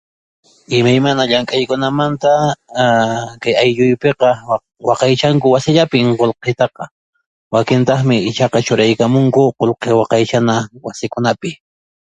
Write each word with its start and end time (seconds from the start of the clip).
Imaymana 0.77 1.21
llank'aykunamanta 1.31 2.31
aaa 2.83 3.23
kay 3.41 3.55
ayllupiqa 3.63 4.29
waqaychanku 4.87 5.45
wasillapin 5.53 6.07
qulqitaqa, 6.19 6.83
wakintaqmi 7.53 8.15
ichaqa 8.29 8.59
churaykamunku 8.67 9.41
qulqi 9.59 9.89
waqaychana 9.99 10.55
wasikunapi. 10.85 11.51